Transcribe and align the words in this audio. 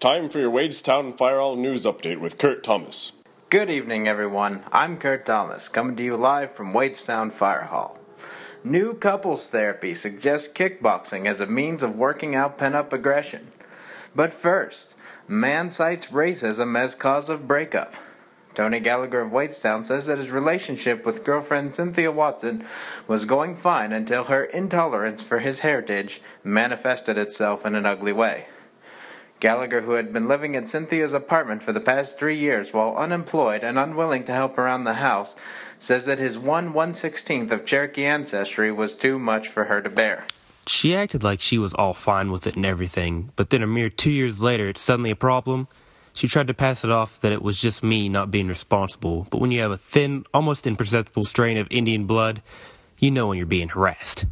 time 0.00 0.30
for 0.30 0.38
your 0.38 0.50
Wadestown 0.50 1.14
Fire 1.14 1.40
Hall 1.40 1.56
News 1.56 1.84
Update 1.84 2.20
with 2.20 2.38
Kurt 2.38 2.64
Thomas. 2.64 3.12
Good 3.50 3.68
evening, 3.68 4.08
everyone. 4.08 4.62
I'm 4.72 4.96
Kurt 4.96 5.26
Thomas, 5.26 5.68
coming 5.68 5.94
to 5.96 6.02
you 6.02 6.16
live 6.16 6.50
from 6.50 6.72
Wadestown 6.72 7.30
Fire 7.30 7.64
Hall. 7.64 7.98
New 8.64 8.94
couples 8.94 9.46
therapy 9.48 9.92
suggests 9.92 10.50
kickboxing 10.50 11.26
as 11.26 11.38
a 11.38 11.46
means 11.46 11.82
of 11.82 11.96
working 11.96 12.34
out 12.34 12.56
pent 12.56 12.74
up 12.74 12.94
aggression. 12.94 13.48
But 14.16 14.32
first, 14.32 14.96
man 15.28 15.68
cites 15.68 16.06
racism 16.06 16.78
as 16.78 16.94
cause 16.94 17.28
of 17.28 17.46
breakup. 17.46 17.92
Tony 18.54 18.80
Gallagher 18.80 19.20
of 19.20 19.32
Wadestown 19.32 19.84
says 19.84 20.06
that 20.06 20.16
his 20.16 20.30
relationship 20.30 21.04
with 21.04 21.24
girlfriend 21.24 21.74
Cynthia 21.74 22.10
Watson 22.10 22.64
was 23.06 23.26
going 23.26 23.54
fine 23.54 23.92
until 23.92 24.24
her 24.24 24.44
intolerance 24.44 25.22
for 25.22 25.40
his 25.40 25.60
heritage 25.60 26.22
manifested 26.42 27.18
itself 27.18 27.66
in 27.66 27.74
an 27.74 27.84
ugly 27.84 28.14
way. 28.14 28.46
Gallagher, 29.40 29.80
who 29.80 29.92
had 29.92 30.12
been 30.12 30.28
living 30.28 30.54
at 30.54 30.68
Cynthia's 30.68 31.14
apartment 31.14 31.62
for 31.62 31.72
the 31.72 31.80
past 31.80 32.18
three 32.18 32.36
years 32.36 32.72
while 32.72 32.94
unemployed 32.94 33.64
and 33.64 33.78
unwilling 33.78 34.24
to 34.24 34.32
help 34.32 34.58
around 34.58 34.84
the 34.84 34.94
house, 34.94 35.34
says 35.78 36.04
that 36.04 36.18
his 36.18 36.38
one 36.38 36.72
one 36.74 36.92
sixteenth 36.92 37.50
of 37.50 37.64
Cherokee 37.64 38.04
ancestry 38.04 38.70
was 38.70 38.94
too 38.94 39.18
much 39.18 39.48
for 39.48 39.64
her 39.64 39.80
to 39.80 39.88
bear. 39.90 40.24
She 40.66 40.94
acted 40.94 41.24
like 41.24 41.40
she 41.40 41.58
was 41.58 41.74
all 41.74 41.94
fine 41.94 42.30
with 42.30 42.46
it 42.46 42.54
and 42.54 42.66
everything, 42.66 43.32
but 43.34 43.50
then 43.50 43.62
a 43.62 43.66
mere 43.66 43.88
two 43.88 44.12
years 44.12 44.40
later, 44.40 44.68
it's 44.68 44.82
suddenly 44.82 45.10
a 45.10 45.16
problem. 45.16 45.66
She 46.12 46.28
tried 46.28 46.48
to 46.48 46.54
pass 46.54 46.84
it 46.84 46.90
off 46.90 47.20
that 47.20 47.32
it 47.32 47.42
was 47.42 47.60
just 47.60 47.82
me 47.82 48.08
not 48.08 48.30
being 48.30 48.48
responsible, 48.48 49.26
but 49.30 49.40
when 49.40 49.52
you 49.52 49.60
have 49.62 49.70
a 49.70 49.78
thin, 49.78 50.26
almost 50.34 50.66
imperceptible 50.66 51.24
strain 51.24 51.56
of 51.56 51.66
Indian 51.70 52.06
blood, 52.06 52.42
you 52.98 53.10
know 53.10 53.28
when 53.28 53.38
you're 53.38 53.46
being 53.46 53.70
harassed. 53.70 54.26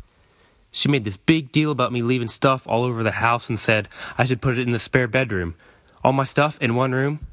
She 0.78 0.88
made 0.88 1.02
this 1.02 1.16
big 1.16 1.50
deal 1.50 1.72
about 1.72 1.90
me 1.90 2.02
leaving 2.02 2.28
stuff 2.28 2.64
all 2.68 2.84
over 2.84 3.02
the 3.02 3.10
house 3.10 3.48
and 3.48 3.58
said 3.58 3.88
I 4.16 4.24
should 4.24 4.40
put 4.40 4.56
it 4.56 4.62
in 4.62 4.70
the 4.70 4.78
spare 4.78 5.08
bedroom. 5.08 5.56
All 6.04 6.12
my 6.12 6.22
stuff 6.22 6.56
in 6.62 6.76
one 6.76 6.92
room? 6.92 7.26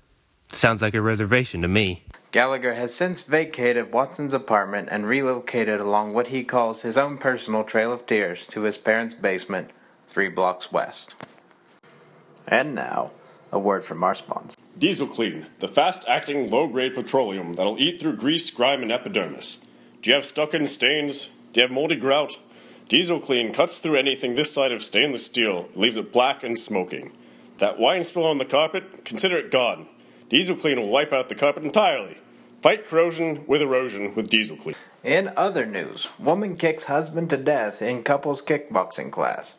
Sounds 0.48 0.82
like 0.82 0.96
a 0.96 1.02
reservation 1.02 1.62
to 1.62 1.68
me. 1.68 2.06
Gallagher 2.32 2.74
has 2.74 2.96
since 2.96 3.22
vacated 3.22 3.92
Watson's 3.92 4.34
apartment 4.34 4.90
and 4.92 5.06
relocated 5.06 5.80
along 5.80 6.16
what 6.16 6.30
he 6.30 6.44
calls 6.44 6.82
his 6.82 6.98
own 6.98 7.20
personal 7.20 7.64
trail 7.64 7.94
of 7.94 8.08
tears 8.08 8.48
to 8.48 8.64
his 8.64 8.80
parents' 8.80 9.14
basement, 9.14 9.72
three 10.08 10.30
blocks 10.30 10.72
west. 10.72 11.16
And 12.48 12.74
now, 12.74 13.12
a 13.52 13.60
word 13.60 13.86
from 13.86 14.04
our 14.04 14.16
sponsor. 14.16 14.58
Diesel 14.76 15.06
Clean, 15.06 15.46
the 15.60 15.68
fast 15.68 16.04
acting, 16.10 16.50
low 16.50 16.66
grade 16.66 16.96
petroleum 16.96 17.54
that'll 17.54 17.78
eat 17.78 18.00
through 18.00 18.16
grease, 18.16 18.50
grime, 18.50 18.82
and 18.82 18.92
epidermis. 18.92 19.60
Do 20.02 20.10
you 20.10 20.16
have 20.16 20.26
stuck 20.26 20.56
in 20.56 20.66
stains? 20.66 21.30
Do 21.54 21.62
you 21.62 21.68
have 21.68 21.72
moldy 21.72 21.96
grout? 21.96 22.40
Diesel 22.88 23.20
Clean 23.20 23.52
cuts 23.52 23.80
through 23.80 23.96
anything 23.96 24.36
this 24.36 24.54
side 24.54 24.72
of 24.72 24.84
stainless 24.84 25.26
steel, 25.26 25.70
leaves 25.74 25.98
it 25.98 26.14
black 26.14 26.44
and 26.44 26.56
smoking. 26.56 27.12
That 27.58 27.80
wine 27.80 28.04
spill 28.04 28.28
on 28.28 28.38
the 28.38 28.46
carpet, 28.46 29.04
consider 29.04 29.38
it 29.38 29.50
gone. 29.50 29.88
Diesel 30.30 30.56
Clean 30.56 30.80
will 30.80 30.90
wipe 30.90 31.12
out 31.12 31.28
the 31.28 31.34
carpet 31.34 31.64
entirely. 31.64 32.18
Fight 32.62 32.88
corrosion 32.88 33.44
with 33.48 33.64
erosion 33.64 34.14
with 34.14 34.30
Diesel 34.30 34.58
Clean. 34.58 34.76
In 35.04 35.32
other 35.36 35.66
news, 35.66 36.12
woman 36.20 36.56
kicks 36.56 36.84
husband 36.84 37.32
to 37.32 37.38
death 37.38 37.82
in 37.82 38.04
couples 38.04 38.44
kickboxing 38.44 39.12
class. 39.12 39.58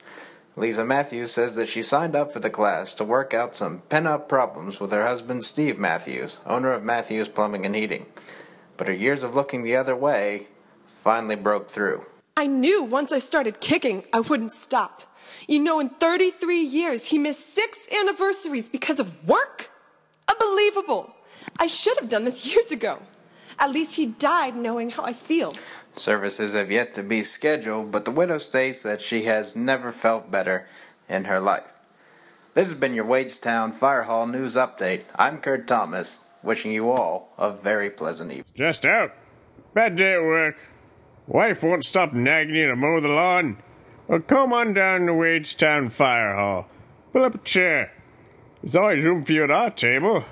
Lisa 0.54 0.84
Matthews 0.84 1.32
says 1.32 1.56
that 1.56 1.68
she 1.68 1.82
signed 1.82 2.14
up 2.14 2.32
for 2.32 2.38
the 2.38 2.48
class 2.48 2.94
to 2.94 3.04
work 3.04 3.34
out 3.34 3.56
some 3.56 3.82
pent 3.88 4.06
up 4.06 4.28
problems 4.28 4.78
with 4.78 4.92
her 4.92 5.04
husband 5.04 5.44
Steve 5.44 5.80
Matthews, 5.80 6.40
owner 6.46 6.72
of 6.72 6.84
Matthews 6.84 7.28
Plumbing 7.28 7.66
and 7.66 7.74
Heating. 7.74 8.06
But 8.76 8.86
her 8.86 8.94
years 8.94 9.24
of 9.24 9.34
looking 9.34 9.64
the 9.64 9.74
other 9.74 9.96
way 9.96 10.46
finally 10.86 11.36
broke 11.36 11.68
through. 11.68 12.06
I 12.38 12.46
knew 12.46 12.82
once 12.82 13.12
I 13.12 13.18
started 13.18 13.60
kicking, 13.60 14.04
I 14.12 14.20
wouldn't 14.20 14.52
stop. 14.52 15.02
You 15.48 15.58
know, 15.58 15.80
in 15.80 15.88
33 15.88 16.60
years, 16.60 17.06
he 17.06 17.16
missed 17.16 17.54
six 17.54 17.88
anniversaries 17.90 18.68
because 18.68 19.00
of 19.00 19.26
work? 19.26 19.70
Unbelievable. 20.28 21.14
I 21.58 21.66
should 21.66 21.98
have 21.98 22.10
done 22.10 22.26
this 22.26 22.54
years 22.54 22.70
ago. 22.70 22.98
At 23.58 23.70
least 23.70 23.96
he 23.96 24.04
died 24.04 24.54
knowing 24.54 24.90
how 24.90 25.02
I 25.02 25.14
feel. 25.14 25.50
Services 25.92 26.52
have 26.52 26.70
yet 26.70 26.92
to 26.94 27.02
be 27.02 27.22
scheduled, 27.22 27.90
but 27.90 28.04
the 28.04 28.10
widow 28.10 28.36
states 28.36 28.82
that 28.82 29.00
she 29.00 29.22
has 29.22 29.56
never 29.56 29.90
felt 29.90 30.30
better 30.30 30.66
in 31.08 31.24
her 31.24 31.40
life. 31.40 31.80
This 32.52 32.70
has 32.70 32.78
been 32.78 32.92
your 32.92 33.06
Wadestown 33.06 33.72
Fire 33.72 34.02
Hall 34.02 34.26
News 34.26 34.58
Update. 34.58 35.06
I'm 35.18 35.38
Kurt 35.38 35.66
Thomas, 35.66 36.26
wishing 36.42 36.72
you 36.72 36.90
all 36.90 37.32
a 37.38 37.50
very 37.50 37.88
pleasant 37.88 38.30
evening. 38.30 38.52
Just 38.54 38.84
out. 38.84 39.12
Bad 39.72 39.96
day 39.96 40.12
at 40.12 40.22
work. 40.22 40.56
Wife 41.26 41.64
won't 41.64 41.84
stop 41.84 42.12
nagging 42.12 42.54
you 42.54 42.68
to 42.68 42.76
mow 42.76 43.00
the 43.00 43.08
lawn. 43.08 43.58
Well, 44.06 44.20
come 44.20 44.52
on 44.52 44.74
down 44.74 45.06
to 45.06 45.12
Wadestown 45.12 45.90
Fire 45.90 46.36
Hall. 46.36 46.68
Pull 47.12 47.24
up 47.24 47.34
a 47.34 47.38
chair. 47.38 47.92
There's 48.62 48.76
always 48.76 49.04
room 49.04 49.24
for 49.24 49.32
you 49.32 49.42
at 49.42 49.50
our 49.50 49.70
table. 49.70 50.24